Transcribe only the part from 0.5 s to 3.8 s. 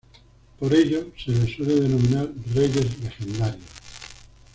Por ello se les suele denominar "reyes legendarios".